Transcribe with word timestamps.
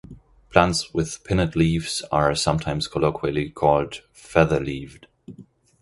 Plants 0.49 0.95
with 0.95 1.23
pinnate 1.23 1.55
leaves 1.55 2.01
are 2.11 2.33
sometimes 2.33 2.87
colloquially 2.87 3.51
called 3.51 4.01
"feather-leaved". 4.11 5.05